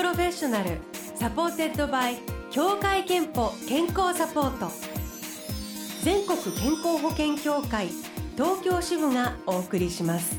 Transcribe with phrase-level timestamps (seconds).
[0.00, 0.78] Professional
[1.14, 2.16] supported by
[2.50, 4.72] 協会けんぽ健康サポート。
[6.02, 7.88] 全国健康保険協会
[8.34, 10.38] 東京支部がお送りします。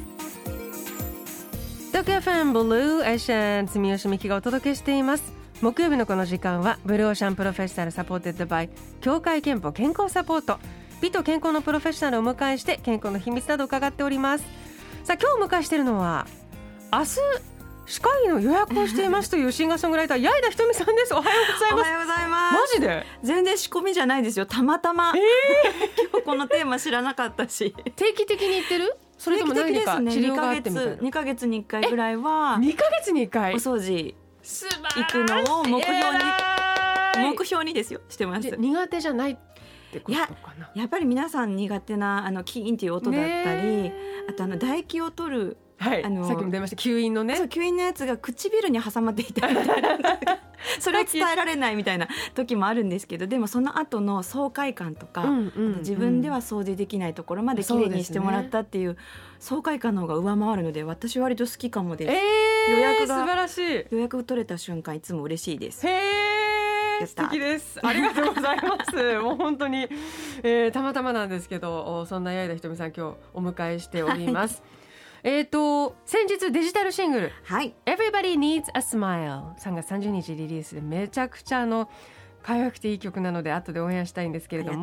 [1.90, 5.32] 東京 FM Blue Ocean 住吉美紀がお届けしています。
[5.62, 10.58] 木曜日のこの時間は Blue Ocean Professional supported by 協会けんぽ健康サポート。
[11.04, 14.44] 美と健康のプロフェッショナルをお迎えして健康の秘密など伺っております。
[15.04, 16.26] さあ今日お迎えしているのは
[16.92, 17.51] 明日
[17.92, 21.14] 歯科医の予約をしていますというシンガーソングライター 矢井田ひとみさんです。
[21.14, 21.82] おはようございます。
[21.82, 22.56] おはようございます。
[22.56, 23.06] マジで？
[23.22, 24.46] 全然仕込みじゃないですよ。
[24.46, 25.20] たまたま、え
[26.10, 27.76] 今日このテーマ知らなかったし。
[27.78, 28.96] ー、定期的に行ってる？
[29.18, 32.58] それとも何か治療があってみたいな？2ヶ月に1回ぐらいは。
[32.62, 33.56] 2ヶ月に1回？
[33.56, 34.16] お掃除。
[34.42, 37.26] 素行くのを目標に。
[37.26, 38.00] に目標にですよ。
[38.08, 38.56] してます。
[38.56, 39.38] 苦手じゃないっ
[39.92, 40.30] てことか？
[40.58, 43.94] なやっぱり皆さん苦手なあのキーンっていう音だったり、ね
[44.30, 46.04] あとあの唾液を取るはい。
[46.04, 46.76] あのさっきも出ました。
[46.76, 47.36] 吸引のね。
[47.36, 49.48] そう吸引のやつが唇に挟まっていた。
[49.48, 49.98] みたいな
[50.80, 55.78] それを伝えられないみたいな時もあるんですけどでもその後の爽快感とか、うんうんうん。
[55.80, 58.96] 自分では掃除できないところまで綺麗にしてもらったっていう
[59.40, 63.86] 爽快感の方が上回るので私割と好きかもです、えー、予約が素晴らしい。
[63.90, 65.88] 予約取れた瞬間いつも嬉しいです。
[65.88, 65.98] へや
[67.02, 67.80] え素敵です。
[67.84, 68.96] ありがとうございます。
[69.22, 69.88] もう本当に、
[70.44, 74.62] えー、たまたまなんですけどおそんな矢井田ひとみさん今日お迎えしております、
[75.24, 81.90] えっと先日デジタルシングルはい「Everybody Needs a Smile」3月30日リリースでめちゃくちゃあの
[82.44, 84.80] 可愛くていい曲なので後で応援したいんですけれども。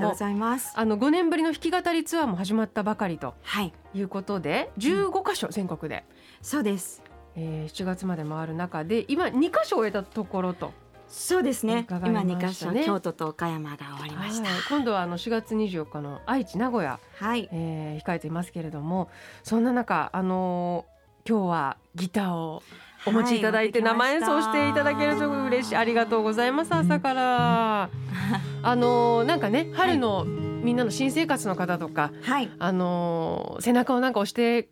[0.77, 3.35] あの5年ぶりの弾き語りツアーも始まったばかりと。
[3.43, 3.73] はい。
[3.95, 6.05] いうことで15箇所全国で、
[6.41, 7.03] そうです。
[7.35, 10.73] えー7月まで回る中で今2箇所終えたところと
[11.09, 11.85] そうですね。
[11.89, 12.81] 伺いま今したね。
[12.81, 14.49] 2箇所京都と岡山が終わりました。
[14.51, 14.61] はい。
[14.69, 17.49] 今度はあの4月24日の愛知名古屋、はい。
[17.53, 19.09] えー控えていますけれども
[19.43, 22.63] そんな中あのー今日はギターを
[23.05, 25.77] お持ちいただいてはい生演奏していただけると嬉しい。
[25.77, 27.83] ありがとうございます朝から。
[28.63, 32.51] あのーなんかね春のみんなの新生活の方とかはい。
[32.59, 34.69] あのー背中をなんか押して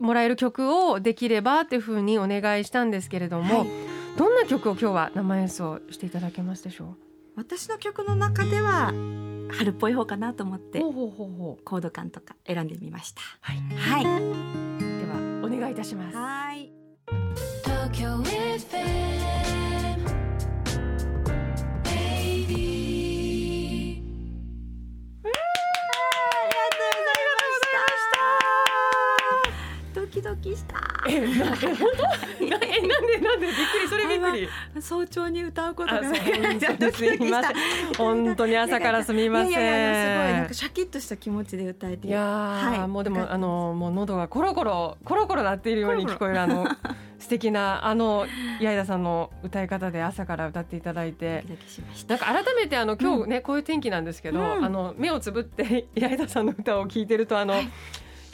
[0.00, 6.96] もらえる曲をできればっていうふうにお願いしたんですけれども、はいどんな曲を今日は生演奏していただけますでしょ
[7.36, 8.92] 私の曲の中では
[9.50, 11.64] 春っぽい方かなと思っうてほうほうほうほう。
[11.64, 13.20] コード感とか選んでみました。
[13.40, 13.56] はい。
[13.76, 14.04] はい。
[14.04, 14.10] で
[15.06, 16.16] はお願いいたします。
[16.16, 16.72] はい
[30.24, 30.76] ドキした。
[31.08, 31.36] え、本
[32.38, 32.46] 当？
[32.46, 34.48] な、え、なんで、なんで、びっくり、それびっくり。
[34.80, 37.56] 早朝に歌うことが すいません。
[37.96, 40.54] 本当に朝からすみません。
[40.54, 42.08] シャキッとした気持ちで歌えて。
[42.08, 42.88] いやー、はい。
[42.88, 46.66] もうでも、あの、もう喉がコロコロ、コロコロ鳴っているように聞こえる、あの。
[47.18, 48.26] 素敵な、あの、
[48.60, 51.44] 矢井田さんの歌い方で朝から歌っていただいて。
[52.08, 54.64] なんか改めてあの今日ね、こういう天気なんですけど、うん。
[54.64, 57.68] あの目をつぶって矢井田さんの歌を聴いてるとあの、日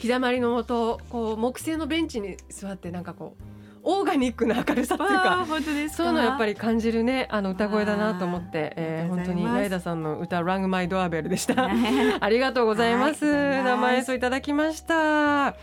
[0.07, 3.43] だまりのもとこう木製のベンチに座ってなんかこう
[3.83, 6.03] オーガニックな明るさっていうか本当ですか？
[6.03, 11.63] そういうのやっぱり感じるねあの歌声だなと思ってえー本当にとうございます矢井田さんの歌「ラングマイドアベル」でした。
[11.63, 13.25] は いありがとうございます。
[13.25, 15.55] はい生演奏いただきました。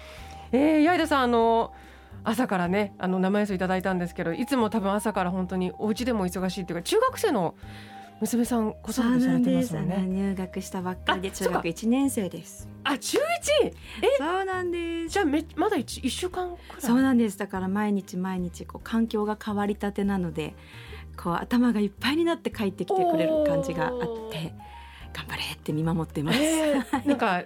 [0.51, 1.73] えー、矢井田さんあの
[2.25, 7.55] 朝からねあの生演奏いただいたんですけどいつも多分朝から本当にお家でも忙しいっていうか中学生の
[8.21, 10.07] 娘さん子育てされてますもんね。
[10.09, 12.69] 入学したばっかりで中学一年生です。
[12.83, 13.73] あ中一？
[14.19, 15.13] そうなんです。
[15.13, 16.81] じゃあめまだ一一週間くらい？
[16.81, 17.39] そうなんです。
[17.39, 20.55] だから毎日毎日こう環境が変わりたてなので、
[21.17, 23.93] こう頭がいっぱいになって帰ってきてくれる感じがあっ
[24.33, 24.53] て、
[25.13, 26.39] 頑張れって見守ってます。
[26.41, 27.45] えー、なんか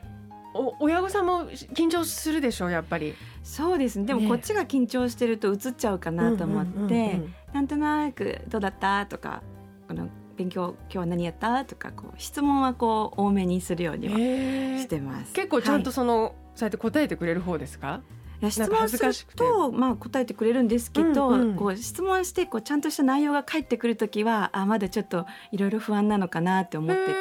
[0.55, 3.15] お親御さんも緊張するでしょうやっぱり。
[3.43, 4.07] そうですね。
[4.07, 7.21] でもねこっちが緊張してると映っちゃうかなと思って、
[7.53, 9.05] なんとなくどうだった？
[9.05, 9.43] とか、
[9.87, 11.65] この勉強今日は何やった？
[11.65, 14.79] とかこう質問はこう多めにするようにはえー。
[14.81, 15.33] してます。
[15.33, 15.95] 結構ちゃんとはい。
[15.95, 18.01] その、そうやって答えてくれる方ですか？
[18.41, 21.57] いや質問するとまあ答えてくれるんですけど、うんうん。
[21.57, 27.13] こう質問してこうちゃんとした内容が返ってくるときはあまだちょっといろいろ不安なのかなって思ってて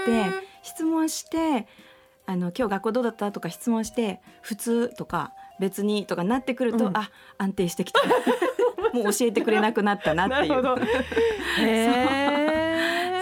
[0.63, 1.67] 質問して
[2.25, 3.31] あの今日学校どうだった？
[3.31, 6.97] とか質問して普通とか別にとかなってくると、うん。
[6.97, 7.99] あ安定してきた。
[8.93, 10.49] もう教えてくれなくなったなっていう。
[10.49, 10.81] なるほど。
[11.59, 12.40] へ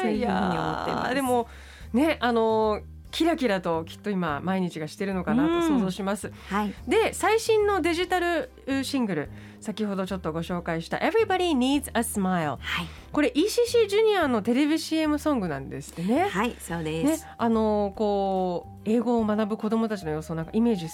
[0.02, 1.16] そういうふうに思ってます。
[1.16, 1.48] でも
[1.94, 2.82] ねあの
[3.12, 6.32] キラキラときっと今毎日がしてるのかなと想像します。
[6.50, 9.30] はい、で最新のデジタルうシングル
[9.60, 16.30] 先ほどちょっとご紹介した「Everybody Needs a Smile はい、」これ ECC ジュニアのテレビ CM ソングなんですってね。
[16.30, 20.88] はい、そうでねす。、あのこう英語を学ぶ子どもたちの様子をなんかイメージ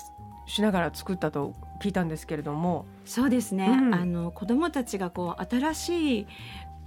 [0.48, 3.94] しながら作ったと聞いたんですけれども、そうですね、うん。
[3.94, 6.28] あの子どもたちがこう新しい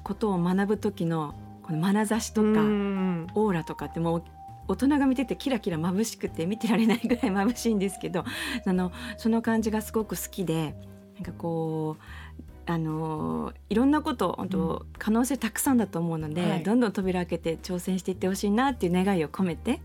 [0.03, 1.35] ことを学ぶ時の
[1.69, 3.27] この眼差しとか、うん。
[3.35, 4.23] オーラとかってもう
[4.69, 8.25] 大人が見ててキラキラ眩しくて見てられないぐらい眩しいんですけど
[8.67, 10.75] あのその感じがすごく好きで
[11.17, 16.63] なんかこうあのいろんなこと本当、可能性たくさんだと思うので、はい。
[16.63, 19.81] どんどん扉開けて挑戦していってほしいなっていう願いを込めて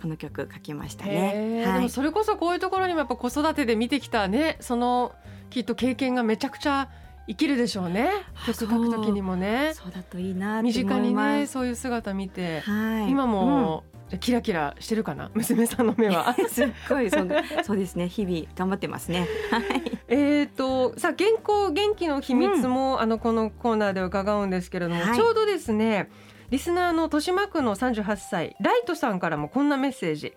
[0.00, 1.64] この曲書きましたへね。
[1.64, 5.12] はい、もそれこそこういうところにもやっぱ子育てで見てきたねその
[5.50, 6.88] きっと経験がめちゃくちゃ
[7.26, 8.10] 生きるでしょうね。
[8.34, 9.72] あ曲書く時にもね。
[9.74, 9.90] そう。
[9.90, 11.14] だといいな身近に。
[11.14, 15.30] ねそういう姿見て、はい、今も、じゃあキラキラしてるかな？
[15.34, 16.34] 娘さんの目は。
[16.38, 17.28] うんすっごいそう
[17.62, 18.08] そうですね。
[18.08, 19.26] 日々頑張ってますね。
[19.50, 19.98] はい。
[20.08, 25.16] えーとさあ健康元気の秘密も、あのこのコーナーで伺うんですけれども、はい。
[25.16, 26.10] ちょうどですね
[26.50, 30.34] リスナーの豊島区の38歳ライトさんからもこんなメッセージ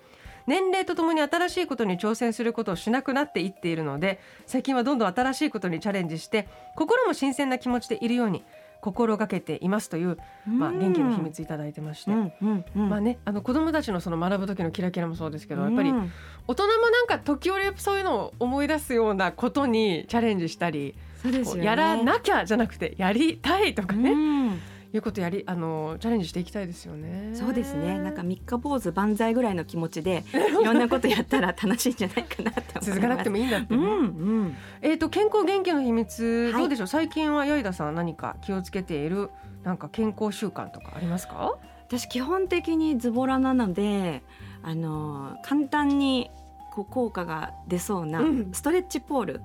[0.48, 8.44] 年齢とともに新しいことに挑戦することをしなくなっていっているので最近はどんどん新しいことにチャレンジして心も新鮮な気持ちでいるように
[8.80, 12.90] 心がけていますという、まあ、元気の秘密いただいてまして、うんうんうん。
[12.90, 16.12] まあね、あの子供たちのその学ぶ時のキラキラもそうですけどやっぱりうん
[16.48, 20.96] 大人もなんか時折そういうのを思い出すようなことにチャレンジしたり、
[21.26, 21.64] ね。
[21.64, 24.60] やらなきゃじゃなくてやりたいとかね、うん
[24.98, 27.32] いうことやりあのチャレンジしていきたいですよね。
[27.34, 27.98] そうですね。
[28.00, 30.24] なんか三日坊主万歳ぐらいの気持ちで
[30.62, 32.90] いろんなことやったら楽しいんじゃないかなって思います。
[32.90, 33.84] 続かなくてもいいんだってね。
[33.84, 34.04] うんう
[34.44, 34.56] ん。
[34.82, 36.88] えっ、と健康元気の秘密、はいどうでしょう？
[36.88, 39.30] 最近は矢井田さん何か気をつけている
[39.64, 41.56] なんか健康習慣とかありますか？
[41.88, 44.22] 私基本的にズボラなので、
[44.62, 46.30] あの簡単に
[46.74, 49.42] こう効果が出そうなうんストレッチポール、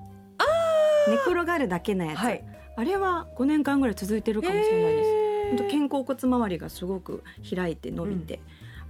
[1.07, 2.43] 寝転がるだけのやつ、はい。
[2.75, 5.09] あれは5年間ぐらい続いてるかもしれないです。
[5.09, 5.22] へー
[5.55, 7.23] 本当肩甲骨周りがすごく
[7.55, 8.39] 開いて伸びて、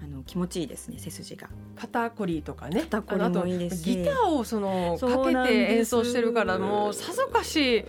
[0.03, 1.49] あの気持ちいいですね背筋が。
[1.75, 2.81] 肩こりとかね。
[2.81, 7.85] 肩こりもいいですギターをそのかけて演奏してるからもうさぞかし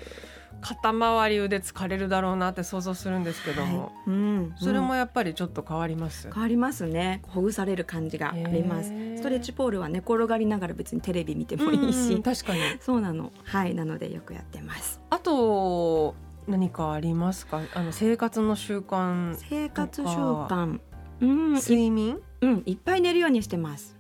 [0.61, 4.11] 肩周り腕疲れるだろうなって想像するんですけども、はい。
[4.11, 7.21] うん、それもやっぱりちょっと変わります、変わりますね。
[7.29, 8.89] ほぐされる感じがあります。
[8.89, 12.61] ストレッチポールは寝転がりながら別にテレビ見てもいいし、うん確かに。
[12.81, 13.31] そうなの。
[13.45, 15.01] はいなのでよくやってます。
[15.11, 16.15] あと
[16.47, 17.61] 何かありますか？
[17.75, 20.81] あの生活の習慣生活習慣。
[21.21, 22.21] うんい,、睡眠？
[22.41, 23.97] うん、いっぱい寝るようにしてます。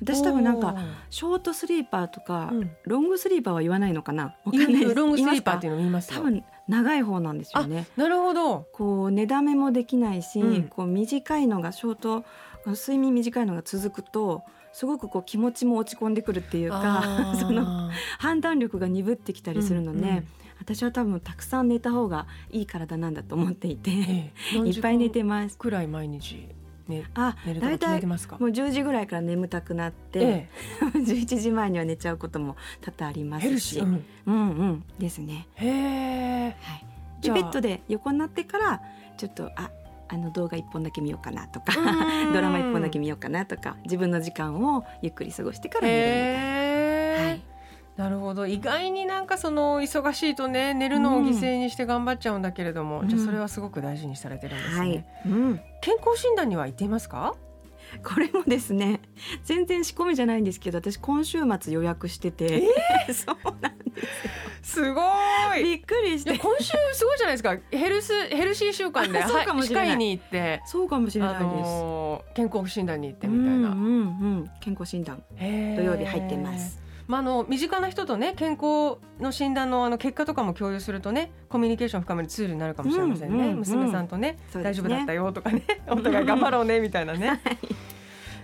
[0.00, 0.76] 私多分なんか
[1.10, 2.70] ショートスリーパーとか、うん。
[2.84, 4.34] ロングスリーパーは言わないのかな？
[4.44, 4.92] わかん言ないです。
[4.92, 7.86] うロングスリーパーって言いうのを言います多分長い方なんですよね。
[7.96, 8.66] なるほど。
[8.72, 10.62] こう寝だめもできないし、うん。
[10.64, 12.24] こう短いのがショート
[12.66, 14.42] 睡眠短いのが続くと
[14.72, 20.28] すごくこう気持ちも落ち込んでくるっていうか その判断力が鈍ってきたりするので、うんうん
[20.62, 24.58] 私は多分たくさん寝た方がいい体なんだと思っていて、ええ。
[24.64, 25.58] いっぱい寝てます。
[25.58, 26.48] くらい毎日
[26.88, 28.18] 寝あ大体もう
[28.50, 30.48] 10時ぐらいから眠たくなって、え
[30.94, 34.84] 11 時前には寝ちゃうことも多々ありえますし、うんうんうん。
[35.00, 35.48] ですね。
[35.56, 36.56] へえ。
[36.60, 36.86] はい、
[37.22, 38.80] ベッドで横になってから
[39.16, 39.70] ちょっとあ
[40.08, 42.32] あの動画一本だけ見ようかなとかうん。
[42.34, 46.61] ドラマ一本だけ見ようかなとか自分の時間をゆっくり過ごしてから寝るみたいな。
[47.96, 48.46] なるほど。
[48.46, 53.08] 意外になんかその忙しいとね寝るのを犠牲にして頑張っちゃうんだけれども、うん。
[53.08, 57.34] じゃあそれはすごく大事にされてるんですね、はい、うん、健康診断には行っていますか？
[58.02, 59.02] これもですね
[59.44, 62.62] 全然仕込みじゃないんですけど私今週末予約してて、
[63.12, 63.72] そうなん
[64.62, 65.02] すご
[65.62, 66.38] びっくりして。
[66.38, 67.56] 今週すごいじゃないですか。
[67.70, 69.96] ヘルスヘルシー習慣であそうかもしれない。
[69.98, 70.62] に行って。
[70.64, 71.44] そうかもしれないあです。
[71.44, 73.90] のー健康診断に行ってみたいな、うんうんう
[74.44, 75.22] ん、健康診断。
[75.38, 76.81] 土曜日入ってます。
[77.06, 83.58] まあ、あの身近な人とね健康の診断のあの結果とかも共有するとねコミュニケーション深めるツールになるかもしれませんね、うんうんうん。
[83.58, 84.38] 娘さんとねね。
[84.62, 87.40] 大丈夫だったよとかね お互い頑張ろうねみたいなね。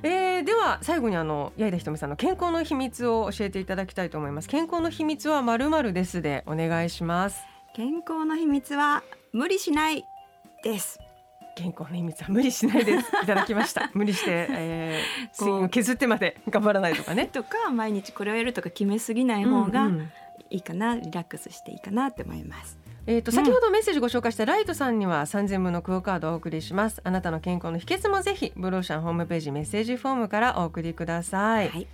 [0.01, 4.49] えー、では最後にあの矢井田ひとみさんの健康の秘密を教えていただきたいと思います。
[4.49, 7.41] 健康の秘密はまるまるですでお願いします。
[7.75, 10.05] 健康の秘密は無理しない
[10.63, 11.01] です。
[11.59, 13.91] 健康の秘密は無理しないですいただきました。
[13.95, 17.27] 無理して、えー、こう削ってまで頑張らないとかね。
[17.27, 20.13] とか毎日これをやるとか決めすぎない方がうんうん。
[20.51, 22.79] いいかな、リラックスしていいかなって思います。
[23.07, 27.01] えー、とうん先ほどメッセージご紹介したライトさんには3000分のクオカードをお送りします。
[27.05, 31.87] あなたの健康の秘訣もぜひブローシャンホームページメッセージフォームからお送りください、はい、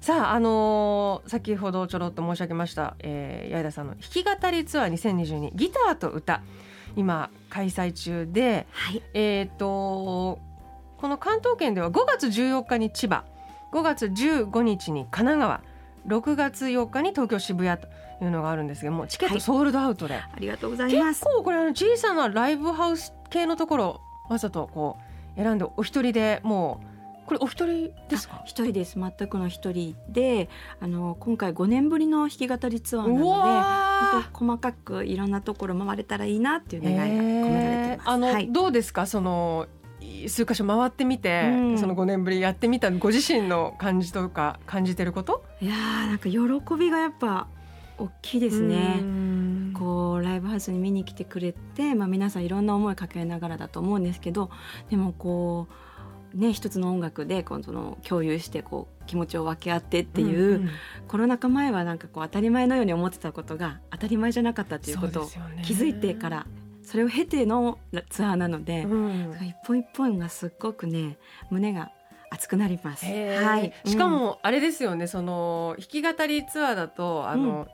[0.00, 6.42] さああのー先ほどちょろっと申し上げました、えー、矢井田さんの弾き語りツアー2022ギターと歌
[6.96, 10.38] 今開催中ではい、えっ、と
[10.96, 13.24] この関東圏では5月14日に千葉
[13.72, 15.62] 5月15日に神奈川
[16.06, 17.86] 6月4日に東京渋谷と
[18.22, 21.20] いうのがあるんですけどもチケットソールドアウトで、ありがとうございます。
[21.20, 24.96] 結構これ小さなライブハウス系のところわざとこ
[25.36, 26.89] う選んでお一人でもう
[27.30, 28.38] これお一人ですか？
[28.40, 28.98] あ一人です。
[28.98, 30.48] 全くの一人で
[30.80, 38.08] あの今回5年ぶりの弾き語りツアーなので細かくいろんなところ回れたらいいなっていう願いが込められてます。
[38.08, 39.06] あの、はい、どうですか？
[39.06, 39.68] その
[40.26, 41.78] 数箇所回ってみて、うん。
[41.78, 45.44] その5年ぶりやってみたご自身の感じとか感じてること？
[45.60, 45.76] いやー
[46.08, 46.40] なんか喜
[46.76, 47.46] びがやっぱ
[47.96, 49.04] 大きいですね。
[49.78, 54.50] こうライブハウスに見に来てくれて、まあ、皆さんいろんな思いかけながらだと思うんですけど
[54.90, 55.74] でもこう
[56.34, 60.70] ね一つの音楽でこの共有してこう気持ちを分け合ってっていう、んん。
[61.08, 65.30] コロナ禍前はなんかこう当たり前のように思ってたことが当たり前じゃなかったということを
[65.64, 66.46] 気づいてから
[66.82, 69.36] それを経てのツアーなので、うん。
[69.42, 71.18] 一本一本がすっごくね
[71.50, 71.92] 胸が
[72.30, 73.04] 熱くなります。
[73.04, 77.66] はい、しかもあれですよねその弾き語りツアーだとあの、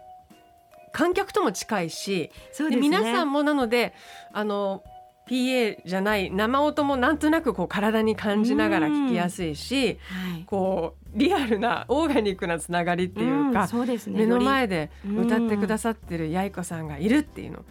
[0.92, 2.76] 観客とも近いしね。
[2.76, 3.92] 皆さんもなので
[4.32, 4.82] あの
[5.28, 10.44] PA じゃない生音もなんとなくこう体に感じながら聞きやすいし、はい。
[10.46, 13.66] こうリアルなオーガニックなつながりっていうか、う
[14.10, 14.18] ね。
[14.20, 15.16] 目のよ前でり。
[15.16, 17.64] 歌ってくださってるやいこさんがいるっていうのを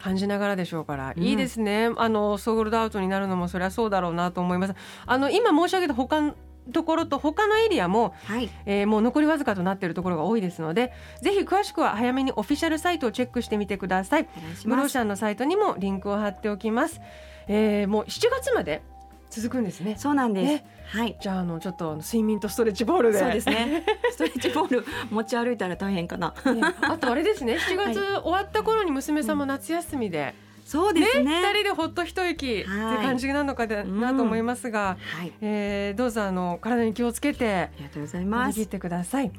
[0.00, 1.90] 感じながらでしょうから、うんいいですね。
[1.96, 4.74] あのソールドアウトになるのもそりゃそうだろうなと思います。
[5.06, 6.34] あの今申し上げた他の
[6.72, 8.50] ところと他のエリアも、はい。
[8.66, 14.28] えーもう残りわずかとなっているところが多いですのでぜひ詳しくは早めにオフィシャルサイトをチェックしてみてください。
[14.36, 17.00] お願いしブロシャンのサイトにもリンクを貼っておきます、
[17.48, 18.82] えーもう7月まで
[19.30, 19.96] 続くんですね。
[19.98, 20.66] そうなんです、ね。
[20.86, 21.16] はい。
[21.20, 23.18] じゃああのちょっと睡眠とストレッチボールで。
[23.18, 23.84] そうですね。
[24.12, 26.34] ストレッチボール持ち歩いたら大変かな。
[26.54, 26.62] ね。
[26.82, 27.54] あとあれですね。
[27.68, 31.42] 7月終わった頃に娘さんも夏休みで、そうですね。
[31.42, 33.06] 二人でほっと一息ってはい。
[33.06, 35.32] 感じなのかでなと思いますが、はい。
[35.42, 38.42] えーどうぞあの体に気をつけてありがとうございます。
[38.44, 39.30] 乗り切ってください、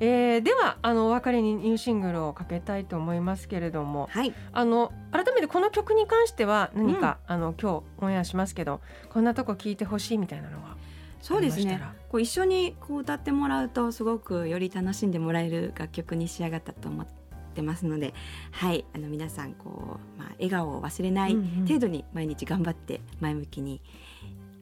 [0.00, 4.34] えーではあのお別れにニューシングルをかけたいと思いますけれどもはい。
[4.52, 10.76] あの改めてこの曲に関しては何か、あの今日オンエアしますけどこんなとこ聞いてほしいみたいなのは
[11.22, 11.80] そうですね。
[12.10, 17.15] こう一緒にこう歌ってもらうとすごくより楽しんでもらえる楽曲に仕上がったと思って
[17.62, 18.14] ますので
[18.52, 21.36] はいあの皆さんこう、まあ、笑顔を忘れない
[21.66, 23.80] 程度に毎日頑張って前向きに、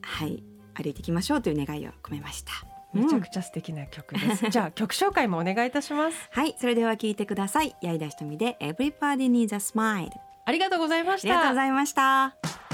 [0.02, 0.42] はい
[0.74, 2.52] 歩いていきましょうという願いを込めました。
[2.92, 6.28] めちゃうんくちゃ素敵な曲です、 じゃあ曲紹介もお願いいたします。
[6.32, 7.76] はいそれでは聞いてください。
[7.80, 10.10] 矢井田ひとみで Everybody Needs a Smile
[10.46, 11.28] ありがとうございまあした。
[11.28, 12.73] りがとうございました。